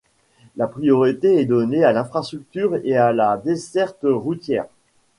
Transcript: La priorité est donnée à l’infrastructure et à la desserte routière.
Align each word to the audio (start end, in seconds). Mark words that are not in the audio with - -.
La 0.57 0.65
priorité 0.65 1.39
est 1.39 1.45
donnée 1.45 1.83
à 1.83 1.91
l’infrastructure 1.91 2.75
et 2.83 2.97
à 2.97 3.13
la 3.13 3.37
desserte 3.37 3.99
routière. 4.01 4.65